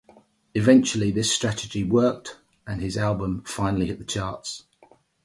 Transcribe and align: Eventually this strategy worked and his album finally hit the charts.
Eventually 0.55 1.11
this 1.11 1.31
strategy 1.31 1.83
worked 1.83 2.39
and 2.65 2.81
his 2.81 2.97
album 2.97 3.43
finally 3.45 3.85
hit 3.85 3.99
the 3.99 4.03
charts. 4.03 4.63